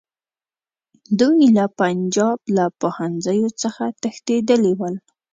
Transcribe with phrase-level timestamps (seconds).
[1.19, 4.95] دوی له پنجاب له پوهنځیو څخه تښتېدلي ول.